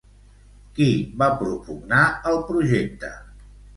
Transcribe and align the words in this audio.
Qui 0.77 0.87
va 1.21 1.27
propugnar 1.41 2.01
el 2.33 2.41
projecte? 2.49 3.13